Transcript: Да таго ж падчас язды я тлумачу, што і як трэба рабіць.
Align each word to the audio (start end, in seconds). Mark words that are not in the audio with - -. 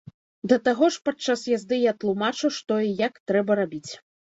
Да 0.53 0.57
таго 0.67 0.89
ж 0.95 1.01
падчас 1.09 1.43
язды 1.51 1.79
я 1.91 1.95
тлумачу, 2.05 2.53
што 2.57 2.81
і 2.89 2.91
як 3.05 3.23
трэба 3.31 3.63
рабіць. 3.63 3.89